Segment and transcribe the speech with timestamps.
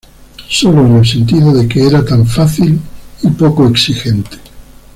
[0.49, 2.81] Sólo en el sentido de que era tan fácil
[3.21, 4.35] y poco exigente".